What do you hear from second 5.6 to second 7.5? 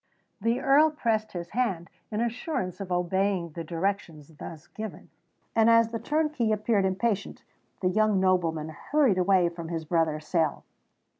as the turnkey appeared impatient,